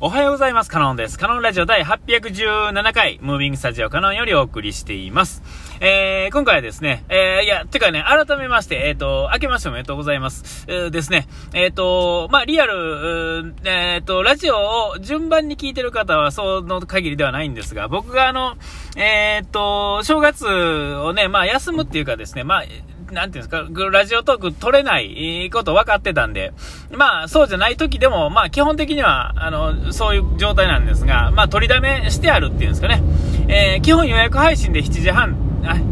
[0.00, 0.70] おはようございます。
[0.70, 1.18] カノンです。
[1.18, 5.42] カノンラジオ第817回、ムービングスタジオカノンよりお送りしています。
[5.80, 10.66] えー、今回はですね、えー、いや、てかね、改めまして、えっ、ー、と、明けましておめでとうございます。
[10.68, 18.56] えー、ですね、えっ、ー、と、まあ、リアル、えっ、ー、と、ラジオを順番に聞いてる方はその限りではないんですが、僕があの、
[18.96, 22.64] えっ、と、正月をね、まあ、休むっていうかですね、まあ、
[23.12, 26.52] なんていうんですか、ラジオトーク撮れないこと分かってたんで、
[26.90, 33.02] まあ、そうじゃない時でも、まあ、基本的には、あの、そういう状態なんですが、まあ、取りだめしてあるっていうんですかね。
[33.48, 35.36] えー、基本予約配信で7時半、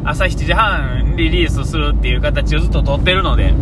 [0.04, 3.54] 朝7時半リリースするっていう形をずっと撮ってるので、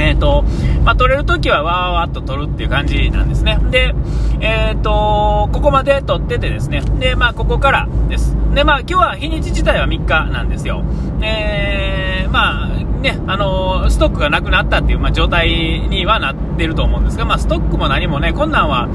[0.00, 0.44] えっ、ー、と、
[0.82, 3.58] まあ、撮れるときはわーわーっと撮るっていう感じなんですね。
[3.70, 3.94] で、
[4.40, 6.80] えっ、ー、と、ここまで撮っててですね。
[6.98, 8.34] で、まあ、ここからです。
[8.54, 10.82] で、まあ、今日は日にち自体は3日なんですよ。
[11.22, 12.68] えー、まあ、
[13.00, 18.88] ね、あのストックがなくなったっていう、まあ、状態にはなってると思うんですが、まあ、ストックも何もね、こんなんは、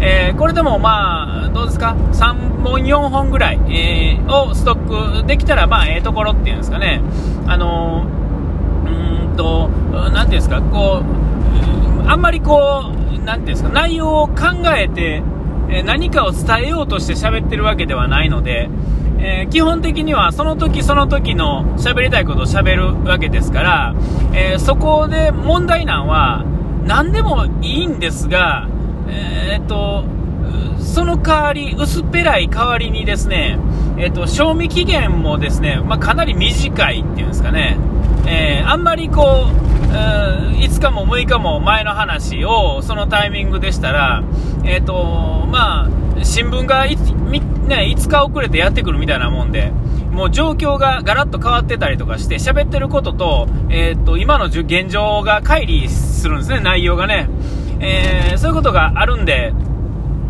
[0.00, 7.02] えー、これでもまあ、どうですか、3本、4本ぐらい、えー、をストックできたら、まあ、ええところっていうんですかね、
[7.46, 8.06] あの
[9.40, 14.34] と、なていうんですか、こう、あんまりこう、なんていうんですか、内容を考
[14.76, 15.22] えて、
[15.70, 18.68] え何かを伝えようとして喋ってるわけではないので、
[19.18, 23.94] えー、基本的にはその時その時の喋りたいことを喋るわけですから、
[24.32, 26.44] えー、そこで問題なんは
[26.84, 28.66] 何でもいいんですが、
[29.08, 30.04] えー、っと、
[30.80, 33.58] その代わり、薄っぺらい代わりにですね、
[33.96, 37.76] えっと、賞味期限もですね、まあ、かなり短いっていうんですかね、
[38.30, 44.22] えあんまりこう、5日も6日も前の話をそのタイミングでしたら、
[44.64, 46.96] えっ、ー、と、まあ、新聞がね、
[47.96, 49.72] 5日遅れてやってくるみたいなもんで、
[50.12, 57.28] もう状況がガラッと変わってたりとかして、喋ってることと、えっ、ー、と、今の現状が乖離するんですね、内容がね。
[57.80, 59.52] えー、そういうことがあるんで、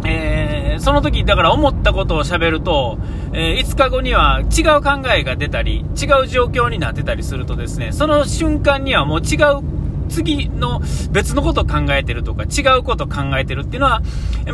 [0.05, 0.50] えー、
[0.81, 2.99] その時、だから思ったことを喋ると、
[3.33, 9.63] えー、5日後には違う考えが出たり、違う状況になってたりするとですね、その瞬間にはもう違う
[10.09, 10.81] 次の
[11.13, 14.03] 別のことを考えてるとか、違うことを考えてるっていうのは、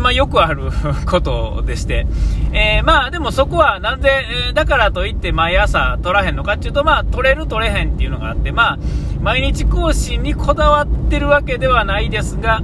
[0.00, 0.70] まあ、よくある
[1.06, 2.06] ことでして、
[2.52, 8.78] えー、まあ、でもそこはなんで、え、だからといって毎朝撮らへんのかっていうと、まあ、撮れる撮れへんっていうのがあって、まあ、
[9.20, 12.62] 毎日更新にこだわってるわけではないですが、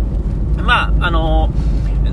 [0.56, 1.71] まあ、あのー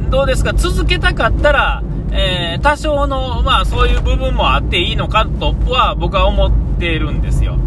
[0.09, 7.57] どうですか、続けたかったら、えー、多少の、まあ、そういう部分もあっていいのかとは僕は思っているんですよ。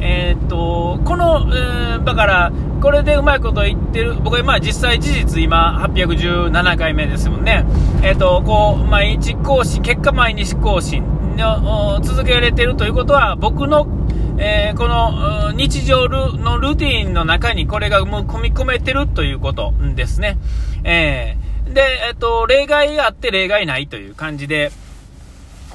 [0.00, 7.66] えー、っと、この、えー、だから、これでうまいこと言ってる、僕はまあ実際事実今817回目ですもんね。
[8.02, 13.86] えー、っと、こう、毎日更新、結果毎日更新を続けられてるということは、僕の
[14.42, 20.38] えー、この日常のルーティンの中にこれがもう組み込めてるということですね。
[20.82, 24.72] えーで、えっと、例外があって例外ないという感じで、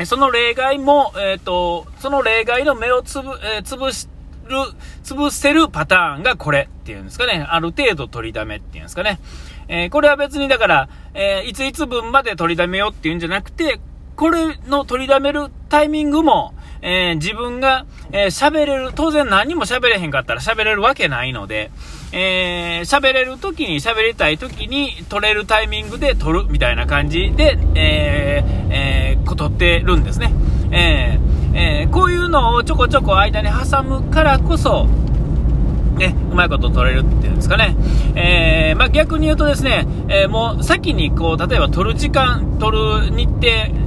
[0.05, 4.09] その例外も、えっと、その例外の目をつぶ、えー、潰し
[4.45, 4.57] る、
[5.03, 7.45] 潰せるパターンがこれっていうんですかね。
[7.47, 9.19] ある程度取りだめっていうんですかね。
[9.67, 13.79] えー、これは別にだから、えー、いついつ分まで取りだめようっていうんじゃなくて、
[14.15, 16.53] これの取りだめるタイミングも、
[16.87, 21.71] えー、自分が喋、えー、れる、当然何も喋れへんかったら喋れるわけないので、
[22.11, 30.31] えー、喋れる時に喋りたい時に撮れるタイミングで撮るみたいな感じで、えー、えー、撮ってるんですね。
[30.71, 31.19] え、
[31.55, 34.85] えー、こういうのをちょこちょこ間に挟むからこそ、
[35.97, 37.75] ね、うまいこと取れるっていうんですかね。
[38.15, 43.84] えー、まあ、逆に言うとですね、えー、もう先にこう、例えば取る時間、取る日程、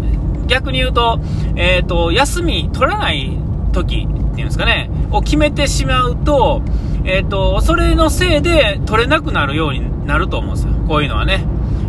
[0.49, 1.21] 逆に言うと、
[1.57, 3.39] えっ、ー、と、休み取らない
[3.73, 6.63] 時っていうんですかね、を決めてしまうと、
[7.05, 10.73] えっ、ー、と、それのせいで取れなくなるようになると思うんですよ。
[10.89, 11.45] こういうのはね。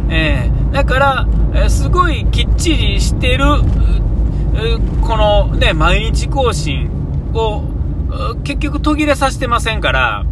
[0.09, 3.46] えー、だから、え、すごいきっちりしてる、
[5.02, 6.90] このね、毎日更新
[7.34, 7.64] を、
[8.44, 10.25] 結局途切れさせてませんから、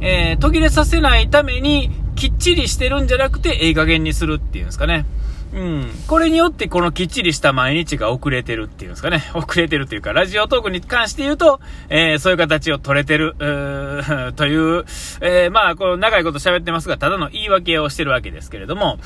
[0.00, 5.04] えー、途切れさせないために、きっちりしてるんじゃなくて、ええ加減にするっていうんですかね。
[5.52, 5.90] うん。
[6.06, 9.22] これによってこのきっちりした毎日が遅れてるっていうんですかね。
[9.34, 13.34] 遅れてるというか、ラジオトークに関して言うと、えー、そういう形を取れてる、
[14.36, 14.84] という、
[15.20, 18.98] えー、まあ、この長いこと喋ってますが、ただの言い訳をしてるわけですけれども、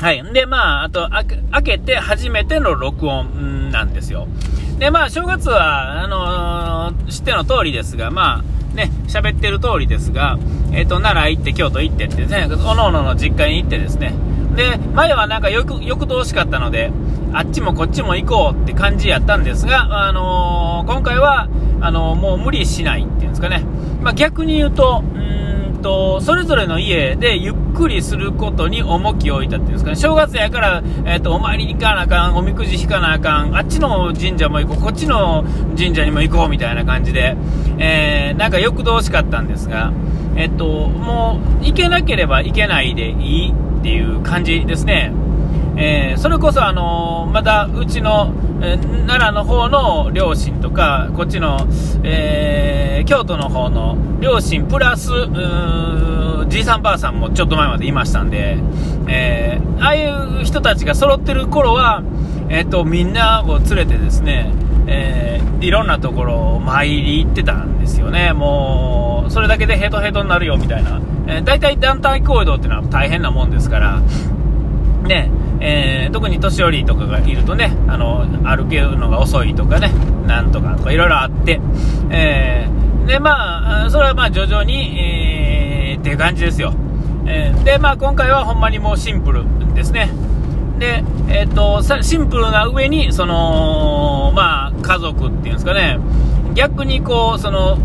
[0.00, 0.24] はい。
[0.32, 1.08] で、まあ、あと、
[1.52, 4.26] 開けて初めての録音なんですよ。
[4.78, 8.42] で、まあ、正月は、あのー、知っての通りですが、ま
[8.72, 10.38] あ、ね、喋ってる通りですが、
[10.72, 14.14] えっ、ー、と、奈良行って、京都行ってってね、おのおのの実家に行ってですね、
[14.54, 16.90] で、前はなんかよく、よく通しかったので、
[17.32, 21.48] あっちもこっちも行こうって感じやったんですが、あのー、今回は、
[21.80, 23.64] あのー、もう無理しないっていうんですかね。
[24.02, 25.42] まあ、逆に言うと、うん
[25.82, 35.44] と、それぞれの家でゆっくりすることに重きを置いたっていうんですかね、正月やから、えっ、ー、と、お参りに行かなあかん、おみくじ引かなあかん、あっちの神社も行こう、こっちの
[35.76, 37.36] 神社にも行こうみたいな感じで、
[37.78, 39.92] えー、なんか欲動しかったんですが、
[40.36, 45.12] えっ、と、もう、行けなければ行けないでいいっていう感じですね。
[45.76, 51.66] えー、それこそ、あのまだうちの、えー、奈良の方の両親とか、こっちの、
[52.04, 55.10] え、京都の方の両親プラス、
[56.48, 58.58] じいさんばあさんもちょっと前までいましたんで、
[59.08, 62.02] えああいう人たちが揃ってる頃は、
[62.48, 64.52] えっと、みんなを連れてですね、
[64.86, 68.32] えいろんなところを参り行ってたんですよね。
[68.32, 71.00] もう、それだけでヘトヘトになるよみたいな。
[71.26, 74.00] えー、大体団体行動っていうのは大変なもんですから、
[75.04, 75.30] ね、
[75.60, 79.92] えー、特に年寄りとかがいるとね、あの、歩けるのが遅いとかね、
[80.26, 81.60] なんとかとかいろいろあって、
[82.10, 86.74] えー、で、まあ、それはまあ徐々に、えー、っていう感じですよ。
[87.26, 90.10] えー、で、まあ今回はほんまにもうシンプルですね。
[90.82, 96.00] で、え、ー、と、シンプルな上に、その、まあ、家族っていうんですかね、
[96.54, 97.78] 逆にこう、その、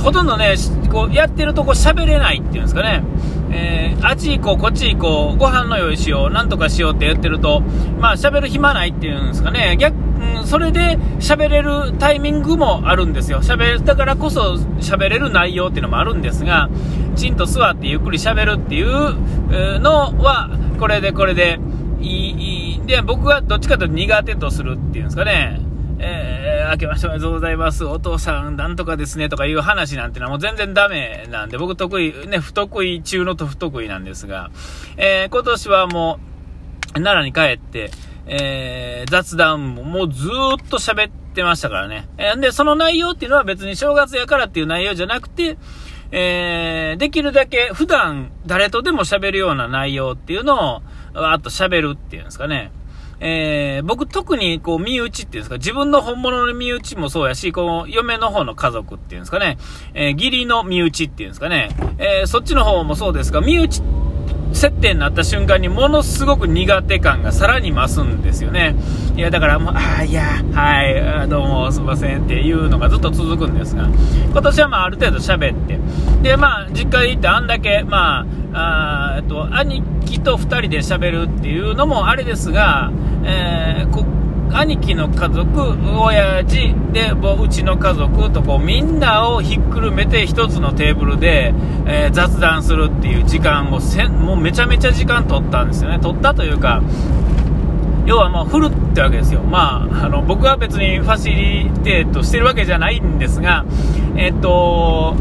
[0.00, 0.54] ほとんどね、
[0.92, 3.02] こうやってるとこ喋れないっていうんですかね、
[3.50, 7.60] えー、あっち行こう、こっち行こう、ご飯の用意しよう、なんとかしようって言ってると、
[7.98, 9.96] まあ喋る暇ないっていうんですかね、逆、
[10.44, 13.40] それで喋れるタイミングもあるんですよ。
[13.42, 16.68] 喋だからこそ喋れる内容っていうのもあるんですが
[17.16, 20.50] き、ちんと座ってゆっくり喋るっていうのは、
[20.82, 21.60] これでこれで
[22.00, 22.86] いい、いい。
[22.86, 25.60] で、僕はどっちかというと苦手とするっていうんですかね、
[26.00, 27.84] えー、明けましておめでとうございます。
[27.84, 34.50] お父さん、なんとかですね、とかいう話なんてのはもう全然ダメなんで、僕得意、ね、不得意中のと不得意なんですが、
[34.96, 36.18] えー、今年はも
[36.88, 37.92] う、奈良に帰って、
[38.26, 42.08] えー、雑談ももうずーっと喋ってましたからね。
[42.18, 45.58] えー、で、その内容っていうのは別に正月やからっていう内容じゃなくて、
[46.12, 50.82] えー、できるだけ普段誰とでも喋るような内容っていうのを、
[51.14, 52.70] わーっと喋るっていうんですかね。
[53.24, 59.58] えー、僕特にこう身内っていうんですか、自分の本物の身内もそうやし、この嫁の方の家族っていうんですかね、
[59.94, 63.80] えー、義理の身内っていうんですかね、えー、そっちの方もそうですが、身内
[64.52, 68.74] 接点になった瞬間にものすごく苦手感がさらに増すんですよね。
[69.16, 70.22] いや、だからもう、ああ、いや、
[70.52, 73.88] はい、どうもすいませんっていうのがずっと続くんですが、
[74.30, 75.78] 今年はまあある程度喋って、
[76.22, 82.92] で、まあ実家で行ってあんだけ、まあ、あえっと、兄貴と2人で喋るっていうのもあれですが、
[83.24, 83.90] えー、
[84.54, 91.54] 兄貴の家族、親父で、うちの家族とこうみんなをひっくるめて一つのテーブルで、
[91.86, 95.98] えー、雑談するっていう時間をせもうめちゃめちゃ時間取ったんですよね。
[96.00, 96.82] 取ったというか、
[98.04, 99.40] 要はまあフルってわけですよ。
[99.40, 103.64] まあ、あの僕は別にファシリテートしてるわけじゃないんですが、
[104.16, 105.14] えっと、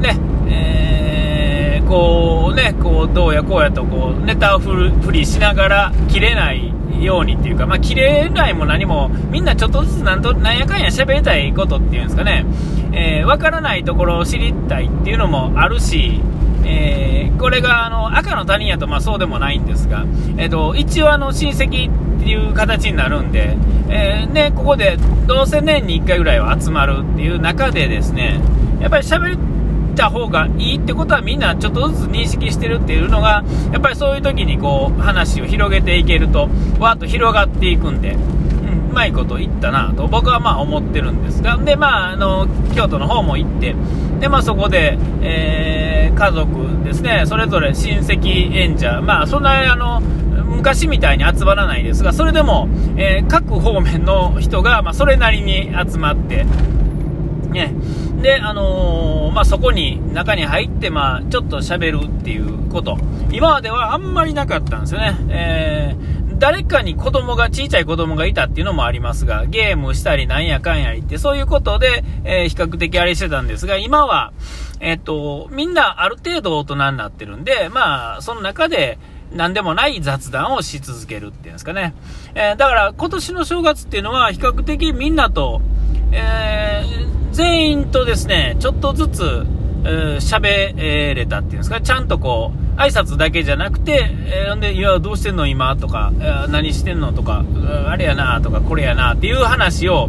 [0.00, 0.16] ね、
[0.48, 1.01] えー、
[1.92, 6.72] こうね、こうどうやこうやとこうネタを振りしながら切れない
[7.04, 12.46] ようにっていうか、まあ、切れないも何も、みんなちょっとずつなんと、なんやかんや喋りたいことっていうんですかね、
[12.94, 16.22] えー、わからないところを知りたいっていうのもあるし、
[16.64, 20.06] えー、これがあの赤の他人やとまあそうでもないんですが、
[20.38, 23.54] えーと、一応あの親戚っていう形になるんで、
[23.90, 24.96] えー、ね、ここで
[25.26, 28.40] どうせ年に1回ぐらいは集まるっていう中でですね、
[28.80, 29.36] やっぱり喋
[29.92, 36.48] りた方がいいってことはみんなちょっとずつ認識してるっていうのが、やっぱりそういう時にこう話を広げていけると、
[36.80, 43.76] わっと広がっていくんで、うん、うまいこと言ったなと僕はまあ思ってるんですが、で、まあ、あの、京都の方も行って、
[44.18, 56.46] で、まあそこで、えー、家族ですね、それぞれ親戚演者、まあそんなあの、昔みたいに集まらないですが、それでも、えー、各方面の人が、まあ、それなりに集まって、
[57.52, 57.74] ね、
[58.22, 62.96] で、あのー、まあ、そこに、中に入って、まあ、ちょっと喋るっていうこと。
[63.32, 65.16] 今まではあんまりなかったんですよね。
[65.28, 74.32] えー、誰かに子供が、小さい子供がいたっていうのもありますが、ゲームしたりなんやかんやりって、そういうことで、えー、比較的あれしてたんですが、今は、
[74.80, 78.98] えっと、みんなある程度大人になってるんで、まあ、その中で、
[79.32, 81.94] 何でもない雑談をし続けるっていうんですかね。
[82.34, 85.62] えー、だから今年の正月っていうのは比較的みんなと、
[86.12, 89.46] えー全員とですね、ちょっとずつ、
[89.84, 95.46] 喋、えれたっていうんですか、ちゃんとこう、挨拶だけじゃなくて、えー、で、いや、どうしてんの？
[95.46, 95.76] 今？
[95.76, 96.12] とか、
[96.48, 97.12] 何してんの？
[97.12, 97.44] とか、
[97.88, 98.40] あれやな？
[98.40, 99.14] とか、これやな？
[99.14, 100.08] っていう話を、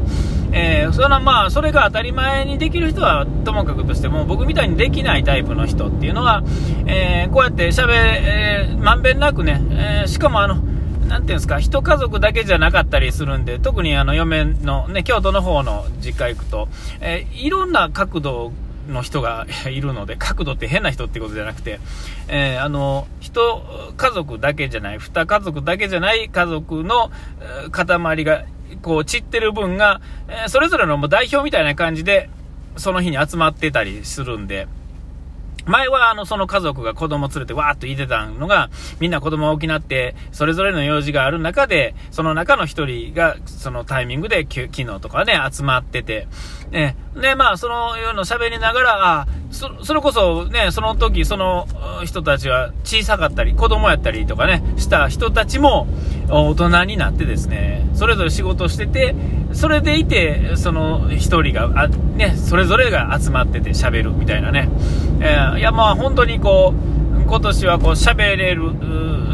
[0.52, 6.44] えー、そのまあ、それが当たり前にできる人はともかくとしても、僕みたいにできないタイプの人っていうのは、
[6.86, 9.62] えこうやって喋、えー、まんべんなくね、
[10.04, 10.58] えしかもあの、
[11.04, 16.68] なていうんですか、一家族だけじゃなかったりするんで、特にあの嫁のね、京都の方の実家行くと、
[17.02, 18.52] えー、いろんな角度
[18.88, 21.80] の人が いるので、角度って変な人ってことじゃなくて、
[22.28, 27.12] えー、あの、人、家族だけじゃない、二家族だけじゃない家族の
[27.72, 28.44] 塊が、
[28.82, 32.30] こう散ってる分が、えー、それぞれの代表みたいな感じで、
[32.76, 34.68] その日に集まってたりするんで、
[35.66, 46.28] 前はあの、その家族が子供連れてわーっと言ってたのが、みんな子供が大きなって、それぞれの用事がある中で、その中の一人が、そのタイミングで昨日とかね、集まってて、
[46.72, 51.68] ね、で、まあ、そのような喋りながら、あそ、それこそね、その時、その
[52.06, 55.88] 人たちは小さかったり、子供やったりとかね、した人たちも
[56.30, 59.16] 大人になってですね、それぞれ仕事してて、
[59.54, 64.70] それでいて、その一人が、あ、ね、それぞれが集まってて喋るみたいなね。
[65.20, 68.72] えー、いや、まあ、本当にこう、今年はこう喋れる、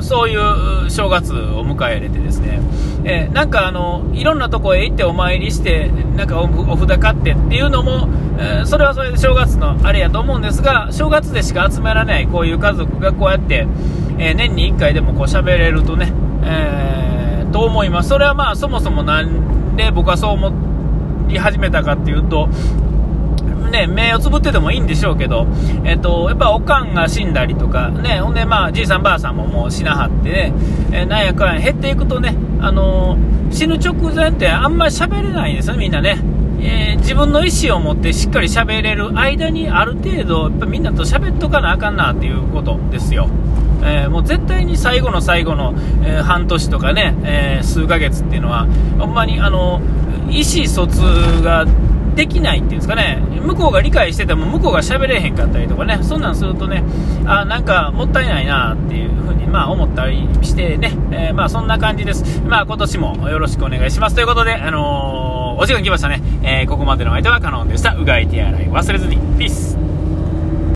[0.01, 2.59] そういう正月を迎えれてですね、
[3.03, 13.67] えー、なんかあの、いろんなとこへ行ってお参りして、なんかお札買ってっていうのも、えー、それはそれで正月のあれやと思うんですが、正月でしか集められないこういう家族がこうやって、
[14.17, 16.11] えー、年に1回でもこう喋れるとね、
[16.43, 18.09] えー、と思います。
[18.09, 20.51] それはまあそもそもなんで僕はそう思
[21.29, 22.49] い始めたかっていうと、
[23.59, 25.47] ね、目をつぶっててもいいんでしょうけど、
[25.83, 30.53] えっと、やっぱおかんが死んだりとか、ね、ほんでまあ、じいさんばあさんももう死なはってね、
[30.91, 36.17] えー、なんやかん減っていくとね、あのー、死ぬ直前ってあんまり喋れないんですよ、みんなね。
[36.61, 43.29] えー、自分の意思を持ってしっかり喋れる間にある程度、やっぱみんなと喋っとかなあかんなっていうことですよ。
[43.81, 45.73] えー、もう絶対に最後の最後の、
[46.03, 48.67] えー、半年とかね、え数ヶ月っていうのは、
[48.99, 49.81] ほんまにあの、
[50.29, 51.01] 意思疎通
[51.41, 51.65] が
[52.19, 56.83] できないっていうんですかね、向こうが理解してても向こうが喋れへんかったりとかね、そんなんするとね、
[57.25, 62.41] あなんかもったいないなっていうふうに、まあ、思ったりしてね、えー、まあそんな感じです。
[62.41, 64.15] まあ今年もよろしくお願いします。
[64.15, 66.21] ということで、あのー、お時間来ましたね。
[66.43, 67.93] えー、ここまでの相手はカノンでした。
[67.93, 69.15] うがい手洗い忘れずに。
[69.37, 69.98] ピース。